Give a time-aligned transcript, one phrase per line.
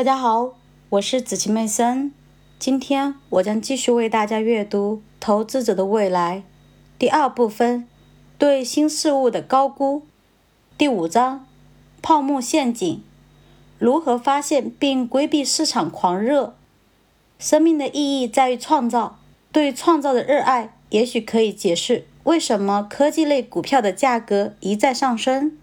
[0.00, 0.54] 大家好，
[0.88, 2.10] 我是紫琪妹森。
[2.58, 6.38] 今天我将继续为大家阅读《投资者的未来》
[6.98, 7.86] 第二部分：
[8.38, 10.04] 对新事物的高估。
[10.78, 11.46] 第五章：
[12.00, 13.02] 泡沫陷阱。
[13.78, 16.54] 如何发现并规避市场狂热？
[17.38, 19.18] 生命的意义在于创造。
[19.52, 25.58] 对创造的热爱，也许可以解释为什么科技类股票的价格一再上升。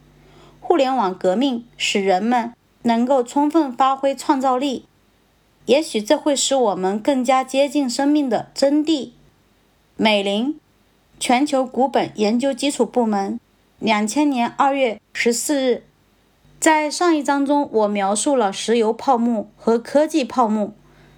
[0.60, 2.54] 互联网革命使人们。
[2.88, 4.86] 能够充分发挥创造力，
[5.66, 9.12] 也许这会使我们更加接近生命的真谛。
[9.98, 10.58] 美林，
[11.20, 13.40] 全球股本研究基础部门，
[13.80, 15.84] 两千年二月十四日。
[16.60, 20.74] 在上一章中，我描述了石油泡沫和科技泡沫。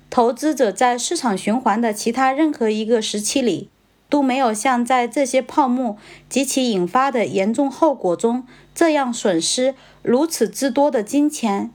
[0.10, 3.70] 投资者在市场循环的其他任何一个时期里，
[4.10, 9.76] 都没有像在这些泡沫及其引发的严重后果中这样损失。
[10.02, 11.72] 如此之多的金钱，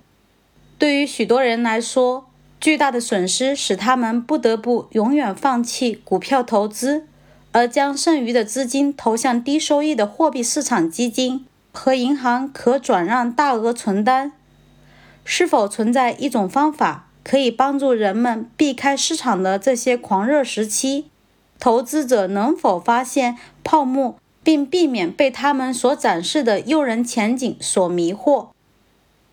[0.79, 2.27] 对于许多人来说，
[2.61, 7.07] 巨大的损失使他们不得不永远放弃股票投资，
[7.53, 14.33] 而将剩余的资金投向低收益的货币市场基金和银行可转让大额存单。
[15.25, 21.07] 是否存在一种方法可以帮助人们避开市场的这些狂热时期？
[21.59, 24.17] 投资者能否发现泡沫？
[24.43, 28.49] 并避免被他们所展示的诱人前景所迷惑。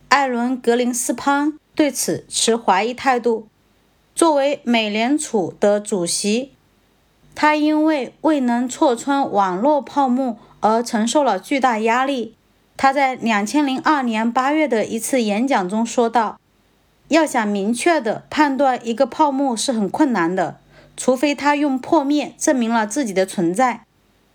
[0.07, 3.47] 艾伦·格林斯潘对此持怀疑态度。
[4.15, 6.53] 作为美联储的主席，
[7.35, 12.35] 他因为未能戳穿网络泡沫而承受了巨大压力。
[12.77, 16.39] 他在2002年8月的一次演讲中说道
[17.09, 20.59] ：“要想明确地判断一个泡沫是很困难的，
[20.95, 23.85] 除非他用破灭证明了自己的存在。”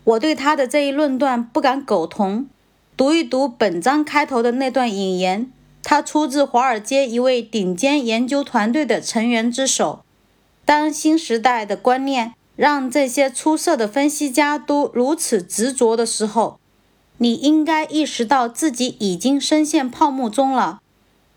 [0.04, 2.46] 我对他的这一论断不敢苟同。
[2.96, 5.50] 读一读本章开头的那段引言，
[5.82, 10.04] 它出自华尔街一位顶尖研究团队的成员之手。
[10.64, 16.58] 当新时代的观念让这些出色的分析家都如此执着的时候，
[17.18, 20.80] 你应该意识到自己已经深陷泡沫中了。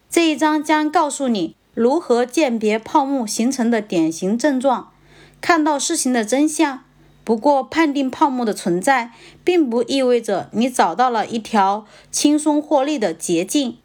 [0.10, 4.92] 这一章将告诉你如何鉴别泡沫形成的典型症状，
[5.42, 6.84] 看到事情的真相。
[7.24, 9.12] 不过，判定泡沫的存在，
[9.44, 13.78] 并不意味着你找到了一条轻松获利的捷径。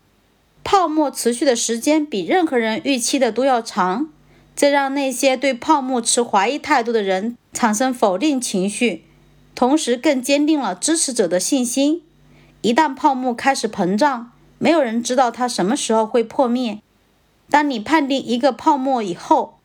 [0.62, 4.08] 泡沫持续的时间比任何人预期的都要长，
[4.56, 9.04] 这让那些对泡沫持怀疑态度的人产生否定情绪，
[9.54, 12.02] 同时更坚定了支持者的信心。
[12.62, 16.80] 一旦泡沫开始膨胀，没有人知道它什么时候会破灭。
[17.50, 19.58] 当你判定一个泡沫以后，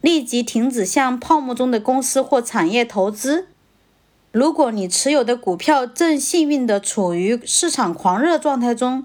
[0.00, 3.48] 立即停止向泡沫中的公司或产业投资。
[4.30, 9.04] 如果你持有的股票正幸运地处于市场狂热状态中，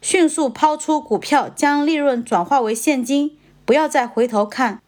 [0.00, 4.80] 迅速抛出股票，将利润转化为现金，不要再回头看。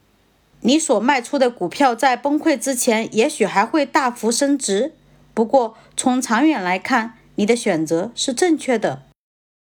[0.62, 4.94] 你所卖出的股票在崩溃之前，也许还会大幅升值。
[5.32, 9.02] 不过，从长远来看，你的选择是正确的。